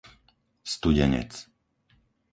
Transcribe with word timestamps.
Studenec 0.73 1.31